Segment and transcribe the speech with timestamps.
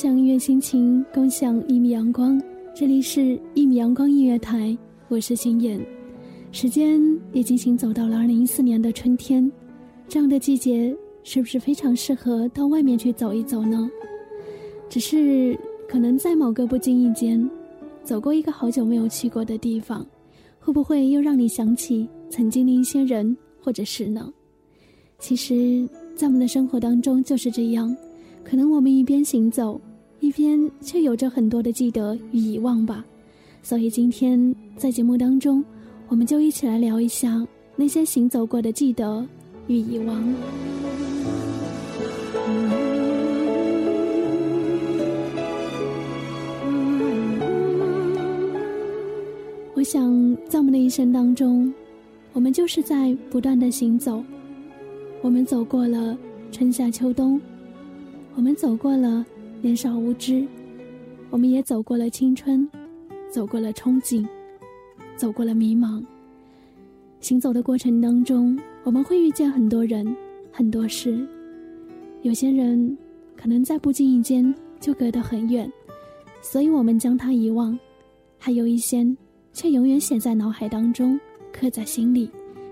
[0.00, 2.40] 享音乐心情，共享一米阳光。
[2.74, 4.74] 这里是一米阳光音乐台，
[5.08, 5.78] 我是心妍。
[6.52, 6.98] 时间
[7.34, 9.52] 已经行走到了二零一四年的春天，
[10.08, 13.90] 这样的季节是不是非常适合到外面去走一走呢？
[14.88, 15.54] 只是
[15.86, 17.46] 可能在某个不经意间，
[18.02, 20.06] 走过一个好久没有去过的地方，
[20.58, 24.32] 会不会又让你想起曾经的一些人或者事呢？
[25.18, 27.94] 其实，在我们的生活当中就是这样。
[28.42, 29.78] 可能我们一边行走，
[30.20, 33.04] 一边却有着很多的记得与遗忘吧。
[33.62, 35.64] 所以今天在节目当中，
[36.08, 39.26] 我们就一起来聊一下那些行走过的记得
[39.66, 40.34] 与遗忘。
[49.74, 51.72] 我想，在我们的一生当中，
[52.34, 54.22] 我们就是在不断的行走。
[55.22, 56.16] 我们走过了
[56.52, 57.40] 春夏秋冬。
[58.36, 59.24] 我们走过了
[59.62, 60.46] 年少无知，
[61.28, 62.66] 我们也走过了青春，
[63.30, 64.26] 走过了憧憬，
[65.16, 66.02] 走过了迷茫。
[67.20, 70.16] 行走的过程当中，我们会遇见很多人，
[70.50, 71.26] 很多事。
[72.22, 72.96] 有些人
[73.36, 75.70] 可能在不经意间就隔得很远，
[76.40, 77.78] 所以我们将他遗忘；
[78.38, 79.06] 还有一些
[79.52, 81.20] 却永远写在脑海当中，
[81.52, 82.30] 刻在心里，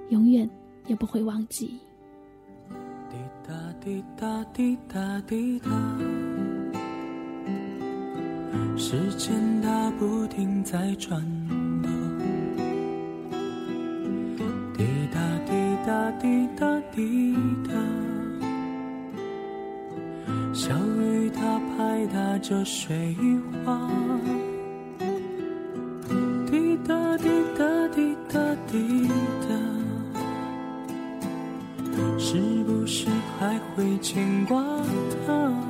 [0.09, 0.49] 永远
[0.87, 1.75] 也不会忘记。
[3.11, 3.17] 滴
[3.47, 5.23] 答滴答滴答，
[8.77, 11.21] 时间它不停在转
[11.83, 11.91] 动。
[14.77, 15.53] 滴答滴
[15.87, 17.35] 答滴答滴
[17.67, 17.75] 答，
[20.55, 23.17] 小雨它拍打着水
[23.65, 23.91] 花。
[26.51, 28.39] 滴答滴答滴答
[28.71, 29.09] 滴
[29.43, 29.49] 答。
[32.19, 33.09] 是不是
[33.39, 34.63] 还会牵挂
[35.27, 35.68] 他？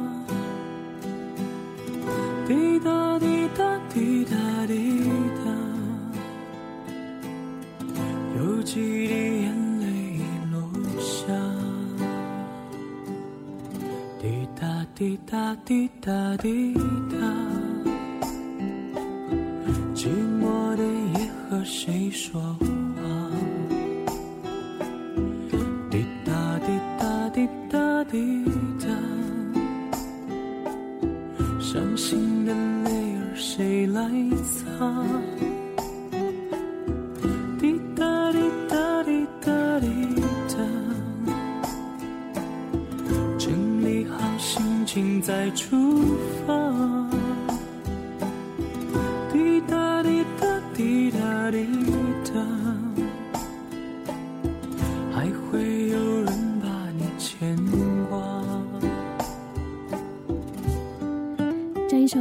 [2.49, 5.03] 滴答滴答滴答滴
[5.45, 5.53] 答，
[8.39, 10.19] 有几滴眼泪
[10.51, 10.59] 落
[10.99, 11.27] 下。
[14.19, 17.19] 滴答滴答滴答滴答，
[19.95, 20.09] 寂
[20.41, 20.83] 寞的
[21.21, 22.57] 夜和谁说？
[37.59, 39.89] 滴答滴答滴答滴
[40.49, 40.55] 答，
[43.37, 46.55] 整理好心情再出发。
[49.33, 51.67] 滴答滴答滴答滴
[52.33, 52.41] 答，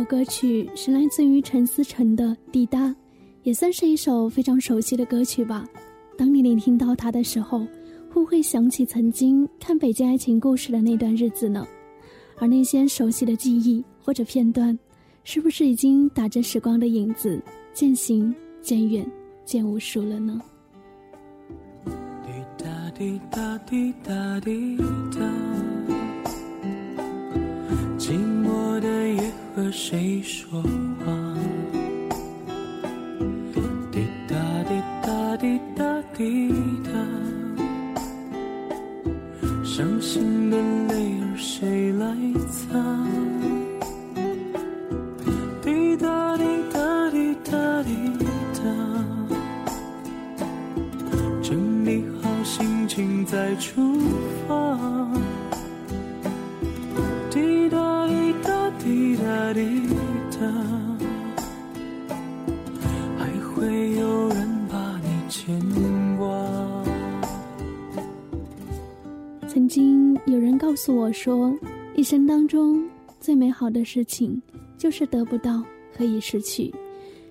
[0.07, 2.85] 歌曲是来自于陈思诚的《滴答》，
[3.43, 5.67] 也算是一首非常熟悉的歌曲吧。
[6.17, 7.59] 当你聆听到它的时候，
[8.09, 11.67] 会不会想起曾经看《北京爱情故事》的那段日子呢？
[12.37, 14.77] 而那些熟悉的记忆或者片段，
[15.25, 17.41] 是不是已经打着时光的影子，
[17.73, 19.05] 渐行渐远，
[19.43, 20.41] 渐无数了呢？
[21.85, 24.77] 滴答滴答滴答滴
[25.11, 25.46] 答，
[29.79, 31.05] 谁说话？
[33.91, 36.51] 滴答滴答滴答滴
[36.83, 36.89] 答，
[39.63, 42.07] 伤心的泪儿谁来
[42.49, 42.73] 擦？
[45.61, 47.91] 滴答滴答滴答滴
[48.55, 48.63] 答，
[51.43, 53.99] 整理好心情再出
[54.47, 54.55] 发。
[69.47, 71.57] 曾经有人告诉我说，
[71.95, 72.83] 一生当中
[73.21, 74.41] 最美好的事情
[74.77, 75.63] 就是得不到
[75.95, 76.73] 和已失去。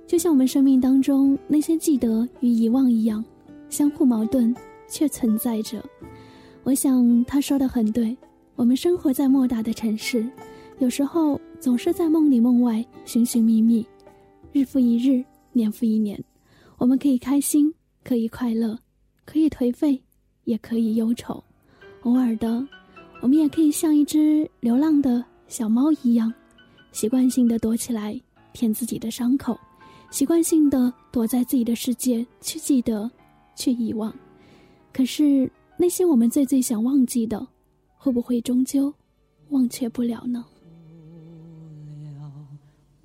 [0.06, 3.22] 就像我们生命当中那些记得与遗忘一样，
[3.68, 4.54] 相互矛盾
[4.88, 5.84] 却存在着。
[6.62, 8.16] 我想他说的很对，
[8.54, 10.26] 我们生活在莫大的城市，
[10.78, 13.87] 有时候总是在梦里梦外寻寻觅觅，
[14.52, 16.23] 日复一日，年复一年。
[16.76, 17.73] 我们可以开心，
[18.05, 18.78] 可以快乐，
[19.25, 20.00] 可以颓废，
[20.44, 21.43] 也可以忧愁。
[22.02, 22.67] 偶尔的，
[23.23, 26.32] 我们也可以像一只流浪的小猫一样，
[26.93, 28.20] 习惯性的躲起来
[28.52, 29.58] 舔自己的伤口，
[30.11, 33.11] 习惯性的躲在自己的世界去记得，
[33.55, 34.14] 去遗忘。
[34.93, 35.50] 可是。
[35.78, 37.46] 那些我们最最想忘记的，
[37.99, 38.90] 会不会终究
[39.50, 40.43] 忘却不了呢？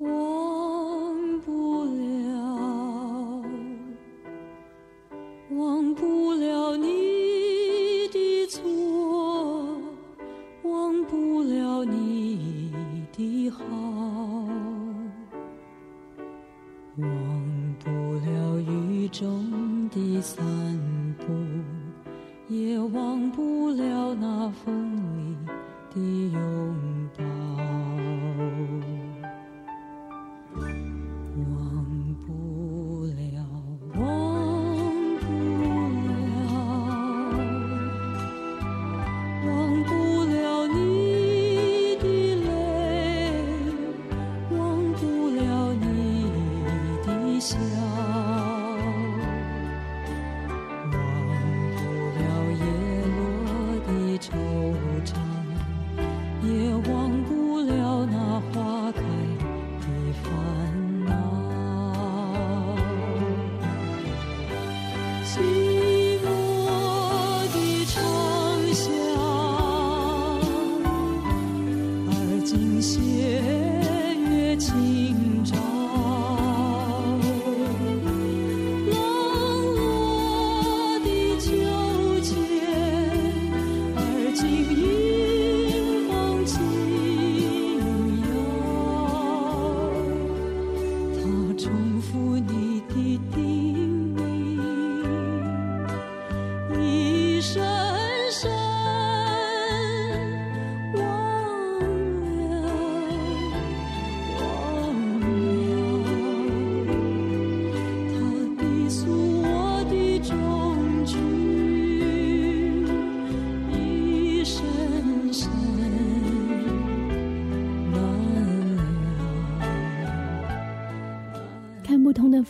[0.01, 3.43] 忘不了，
[5.51, 9.77] 忘不了你的错，
[10.63, 12.73] 忘不了你
[13.15, 13.63] 的好，
[16.97, 17.89] 忘不
[18.25, 20.43] 了雨中的散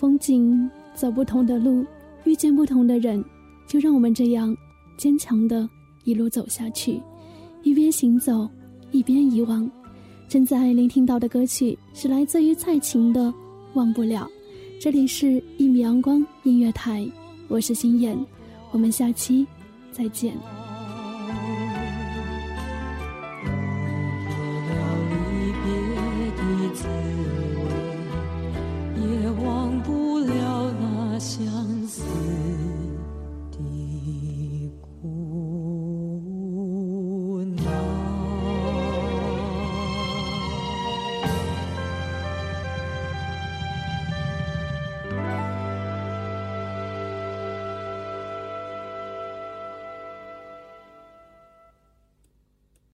[0.02, 1.86] 风景，走不同的路，
[2.24, 3.24] 遇见不同的人，
[3.68, 4.58] 就让我们这样
[4.98, 5.70] 坚强的
[6.06, 7.00] 一路走下去，
[7.62, 8.50] 一边行走，
[8.90, 9.70] 一边遗忘。
[10.28, 13.28] 正在聆听到的歌曲是来自于蔡琴的
[13.76, 14.28] 《忘不了》。
[14.82, 17.08] 这里是一米阳光音乐台，
[17.48, 18.18] 我是心妍，
[18.72, 19.46] 我们下期
[19.92, 20.36] 再见。